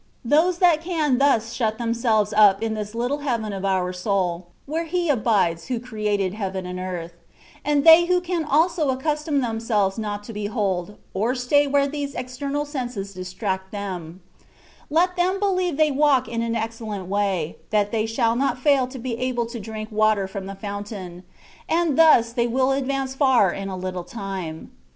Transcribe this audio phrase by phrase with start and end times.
[0.25, 4.85] Those that can thus shut themselves up in this little heaven of our soul, where
[4.85, 7.11] He abides who created heaven and earth;
[7.63, 12.65] and they who can also accustom themselves not to behold^ or stay where these exterior
[12.65, 14.21] senses distract them,
[14.89, 18.57] let them believe that they walk in an excellent way, and that they shall not
[18.57, 21.21] fail of being able to drink water firom the fountain,
[21.69, 24.71] and thus they will advance £ar in a little time.